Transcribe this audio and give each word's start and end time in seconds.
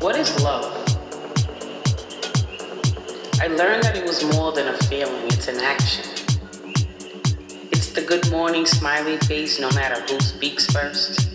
What 0.00 0.14
is 0.14 0.40
love? 0.44 0.64
I 3.40 3.48
learned 3.48 3.82
that 3.82 3.96
it 3.96 4.04
was 4.06 4.22
more 4.36 4.52
than 4.52 4.68
a 4.68 4.78
feeling, 4.84 5.26
it's 5.26 5.48
an 5.48 5.58
action. 5.58 6.04
It's 7.72 7.92
the 7.92 8.02
good 8.02 8.30
morning 8.30 8.64
smiley 8.64 9.16
face 9.18 9.58
no 9.58 9.68
matter 9.70 10.00
who 10.02 10.20
speaks 10.20 10.66
first. 10.66 11.28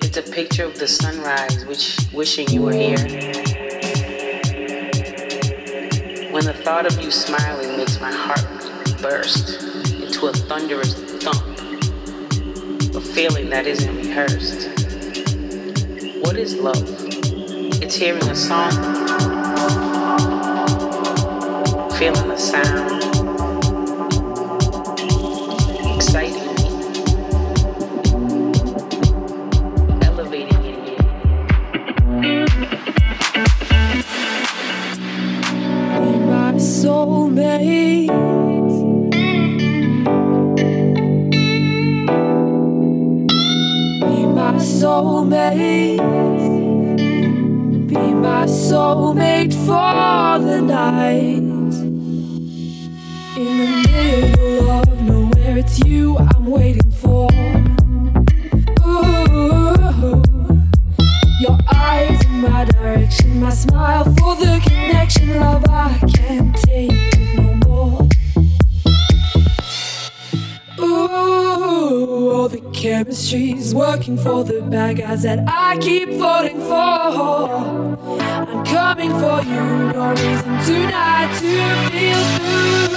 It's 0.00 0.16
a 0.16 0.22
picture 0.22 0.64
of 0.64 0.78
the 0.78 0.86
sunrise 0.86 1.66
which 1.66 1.98
wishing 2.12 2.48
you 2.50 2.62
were 2.62 2.72
here. 2.72 2.98
When 6.30 6.44
the 6.44 6.54
thought 6.62 6.86
of 6.86 7.02
you 7.02 7.10
smiling 7.10 7.76
makes 7.76 8.00
my 8.00 8.12
heart 8.12 9.02
burst 9.02 9.60
into 9.90 10.28
a 10.28 10.32
thunderous 10.32 10.94
thump, 11.20 11.42
a 12.94 13.00
feeling 13.00 13.50
that 13.50 13.66
isn't 13.66 13.96
rehearsed. 13.96 14.68
What 16.22 16.36
is 16.36 16.54
love? 16.54 17.03
It's 17.82 17.96
hearing 17.96 18.22
a 18.28 18.34
song, 18.34 18.70
feeling 21.98 22.28
the 22.28 22.36
sound. 22.36 23.03
for 74.24 74.42
the 74.42 74.62
bad 74.62 74.96
guys 74.96 75.22
that 75.22 75.44
I 75.46 75.76
keep 75.76 76.08
voting 76.14 76.58
for. 76.60 76.78
I'm 78.22 78.64
coming 78.64 79.10
for 79.10 79.42
you, 79.42 79.92
no 79.92 80.10
reason 80.12 80.54
tonight 80.64 81.30
to 81.40 81.90
feel 81.90 82.88
blue. 82.88 82.93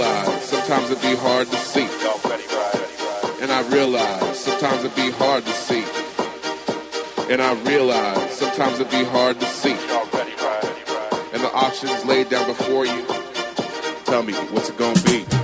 realize 0.00 0.44
sometimes 0.44 0.90
it 0.90 1.02
be 1.02 1.14
hard 1.14 1.46
to 1.48 1.56
see. 1.56 1.86
And 3.42 3.52
I 3.52 3.68
realize 3.68 4.38
sometimes 4.38 4.84
it 4.84 4.96
be 4.96 5.10
hard 5.10 5.44
to 5.44 5.52
see. 5.52 5.84
And 7.30 7.42
I 7.42 7.52
realize 7.64 8.32
sometimes 8.32 8.80
it 8.80 8.90
be 8.90 9.04
hard 9.04 9.38
to 9.40 9.46
see. 9.46 9.76
And 11.32 11.42
the 11.42 11.50
options 11.52 12.04
laid 12.06 12.30
down 12.30 12.46
before 12.46 12.86
you. 12.86 13.04
Tell 14.04 14.22
me, 14.22 14.32
what's 14.52 14.70
it 14.70 14.78
gonna 14.78 15.00
be? 15.02 15.39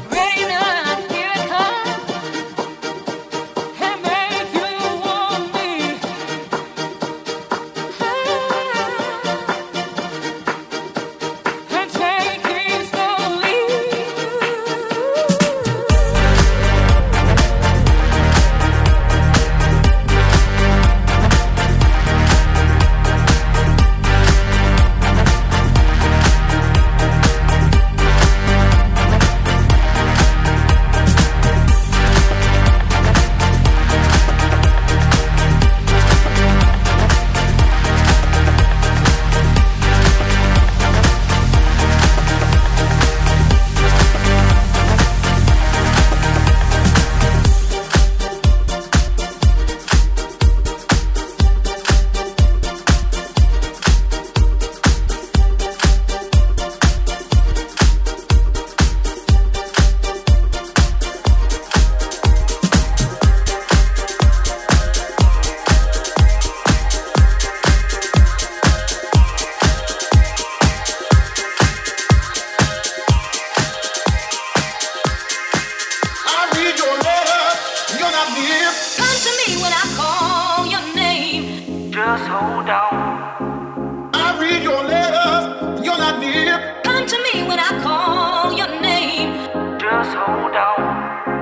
down. 90.26 91.35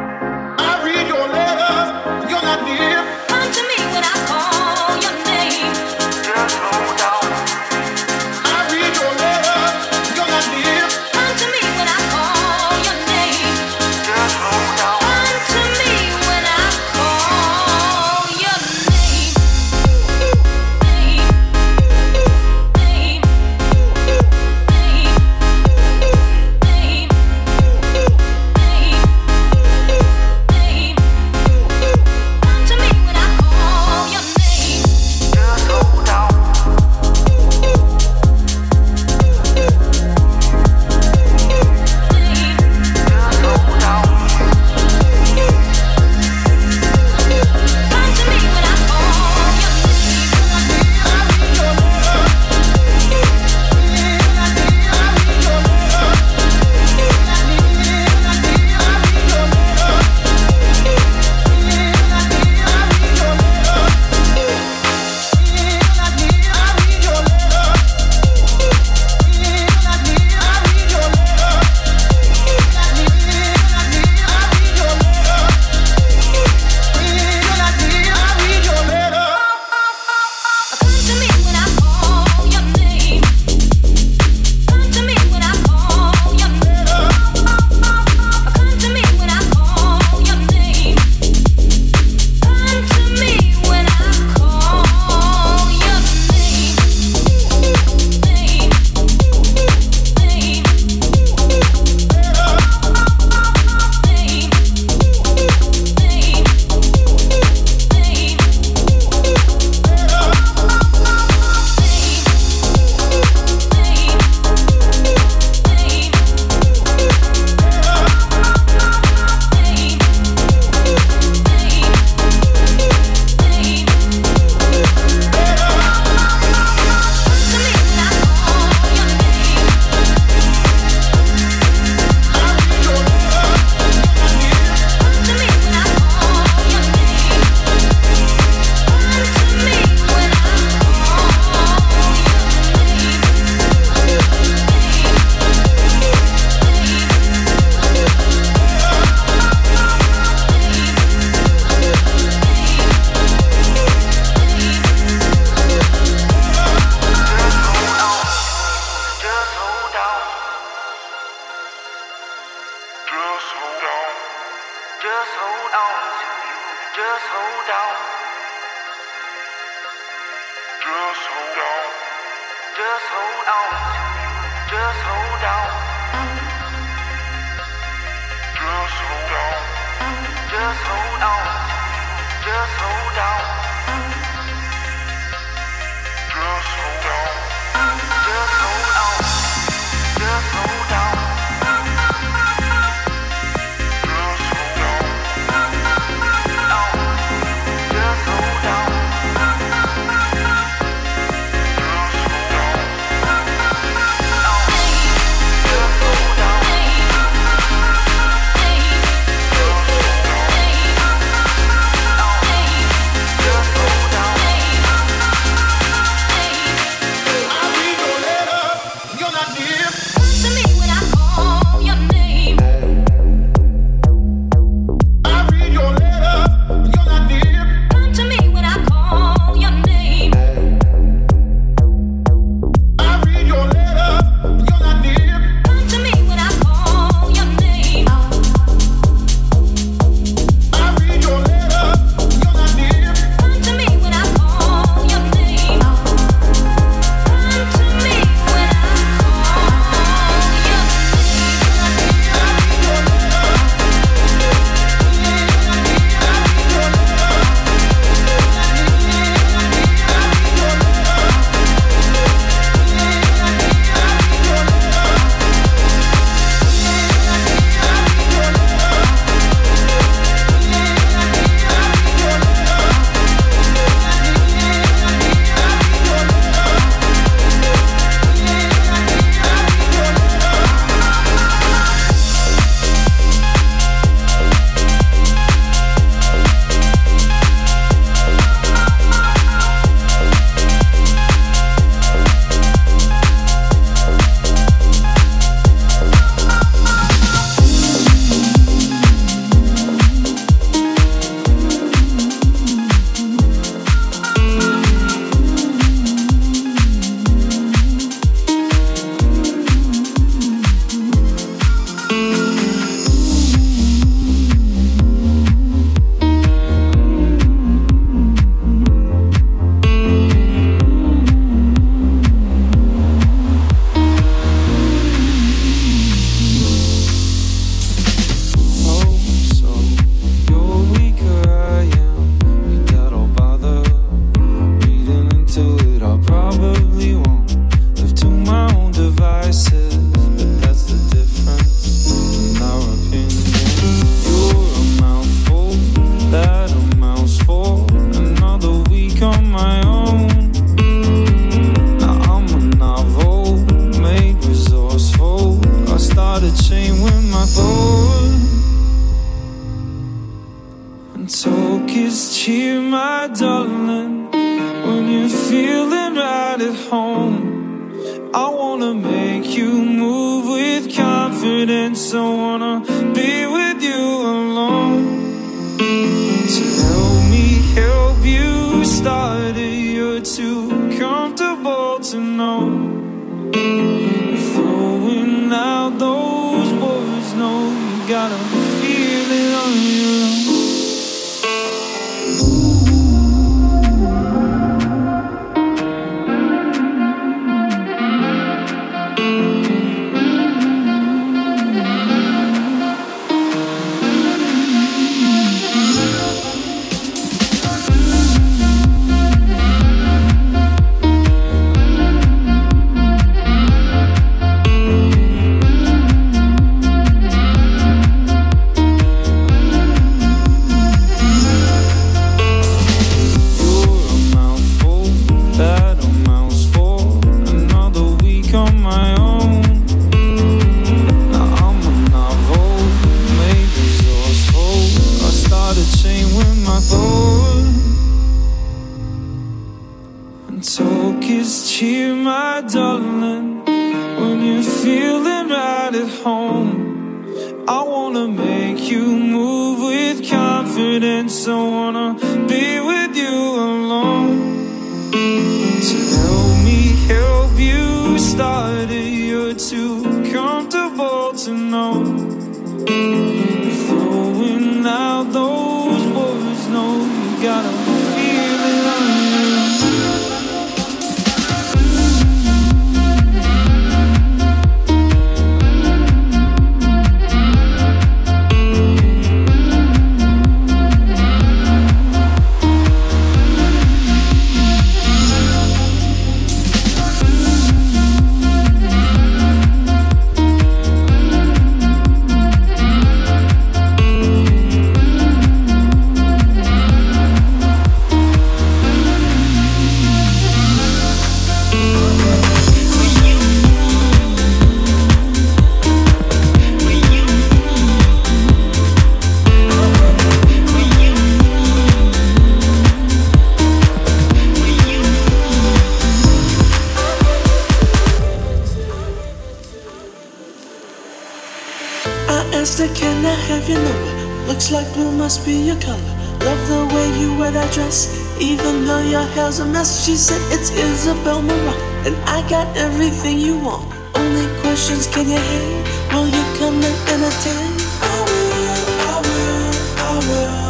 said 530.25 530.41
it's 530.59 530.71
Isabel 530.71 531.43
Moran, 531.43 531.79
and 532.07 532.17
I 532.25 532.41
got 532.49 532.67
everything 532.79 533.39
you 533.39 533.59
want. 533.59 533.85
Only 534.15 534.47
questions 534.63 535.07
can 535.07 535.29
you 535.29 535.37
handle? 535.37 535.83
Will 536.15 536.29
you 536.29 536.45
come 536.59 536.77
and 536.77 536.97
entertain? 537.15 537.73
I 538.01 538.17
will, 538.31 538.85
I 539.13 539.17
will, 539.29 539.73
I 540.01 540.29
will. 540.29 540.64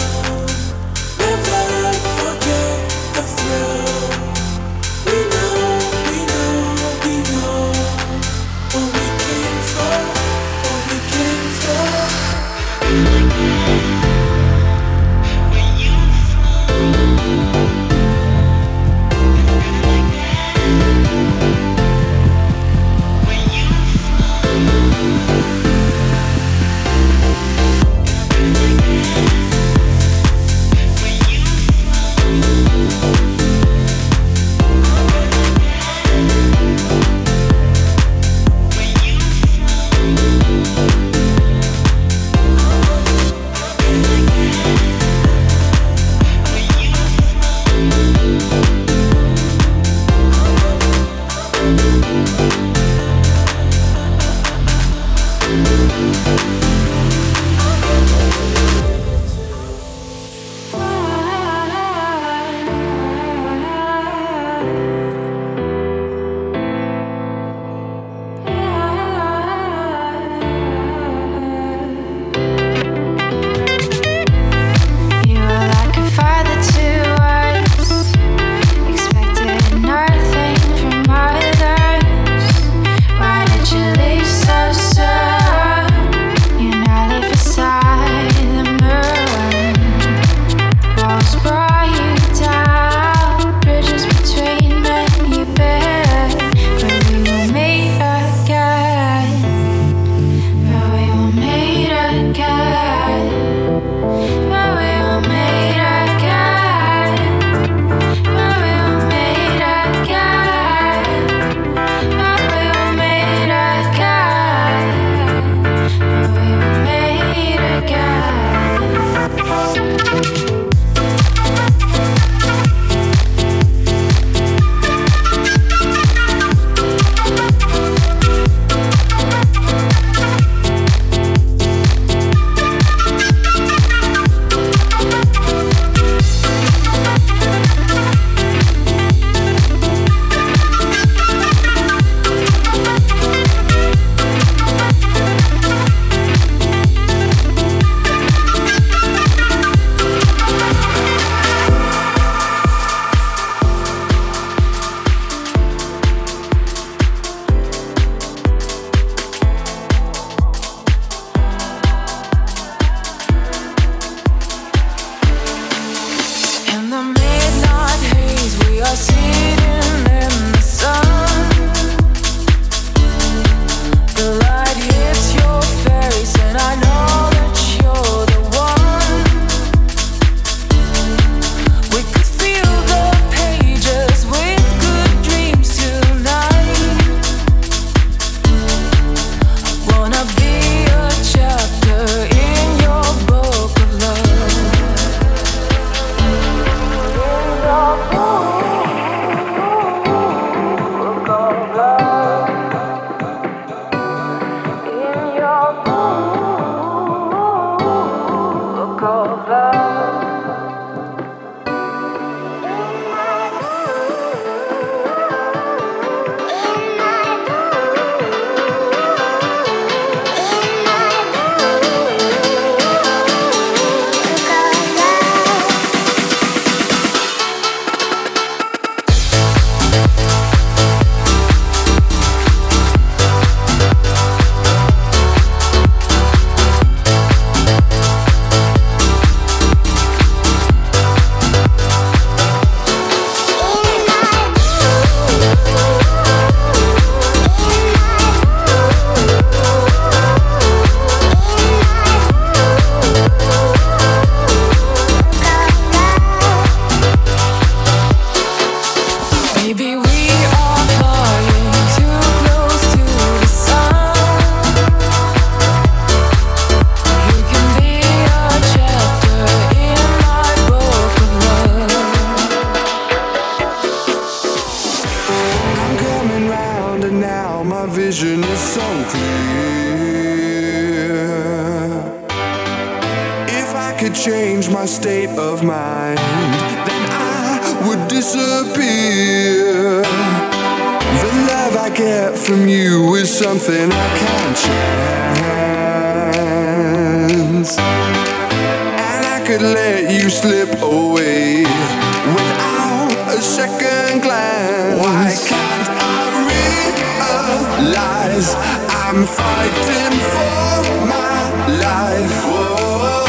I'm 309.16 309.24
fighting 309.26 310.18
for 310.34 311.06
my 311.06 311.38
life? 311.78 312.38
Whoa. 312.50 313.26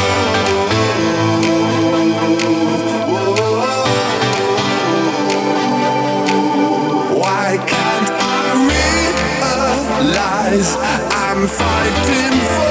Why 7.20 7.56
can't 7.70 8.10
I 8.18 8.66
realize 10.02 10.76
I'm 11.12 11.46
fighting 11.46 12.65